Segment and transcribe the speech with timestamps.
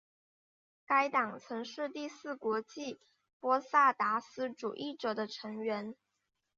[0.87, 2.99] 该党曾是第四国际
[3.39, 5.93] 波萨达斯主义者的成员。